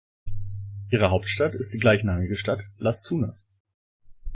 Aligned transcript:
Ihre 0.89 1.11
Hauptstadt 1.11 1.53
ist 1.53 1.75
die 1.75 1.77
gleichnamige 1.77 2.35
Stadt 2.35 2.63
Las 2.79 3.03
Tunas. 3.03 3.47